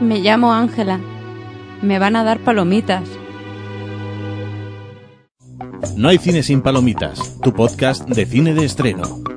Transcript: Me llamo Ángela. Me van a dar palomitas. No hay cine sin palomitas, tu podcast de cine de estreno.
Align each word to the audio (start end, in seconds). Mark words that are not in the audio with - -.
Me 0.00 0.20
llamo 0.20 0.54
Ángela. 0.54 0.98
Me 1.82 1.98
van 1.98 2.16
a 2.16 2.24
dar 2.24 2.38
palomitas. 2.40 3.02
No 5.94 6.08
hay 6.08 6.16
cine 6.16 6.42
sin 6.42 6.62
palomitas, 6.62 7.38
tu 7.42 7.52
podcast 7.52 8.08
de 8.08 8.24
cine 8.24 8.54
de 8.54 8.64
estreno. 8.64 9.29